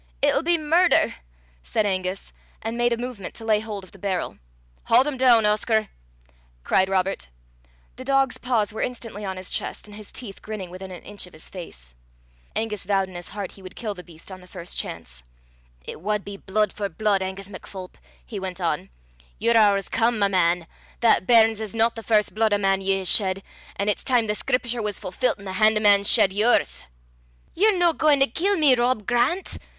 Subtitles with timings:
[0.19, 1.13] "It'll be murder,"
[1.61, 4.39] said Angus, and made a movement to lay hold of the barrel.
[4.85, 5.89] "Haud him doon, Oscar,"
[6.63, 7.29] cried Robert.
[7.97, 11.27] The dog's paws were instantly on his chest, and his teeth grinning within an inch
[11.27, 11.93] of his face.
[12.55, 15.21] Angus vowed in his heart he would kill the beast on the first chance.
[15.85, 17.93] "It wad be but blude for blude, Angus MacPholp,"
[18.25, 18.89] he went on.
[19.37, 20.65] "Yer hoor's come, my man.
[21.01, 23.43] That bairn's is no the first blude o' man ye hae shed,
[23.75, 26.87] an' it's time the Scripture was fulfillt, an' the han' o' man shed yours."
[27.53, 29.59] "Ye're no gauin' to kill me, Rob Grant?"